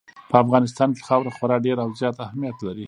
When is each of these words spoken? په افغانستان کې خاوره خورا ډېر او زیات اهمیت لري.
په 0.29 0.35
افغانستان 0.43 0.89
کې 0.95 1.01
خاوره 1.07 1.31
خورا 1.37 1.57
ډېر 1.65 1.77
او 1.83 1.89
زیات 1.99 2.15
اهمیت 2.25 2.57
لري. 2.67 2.79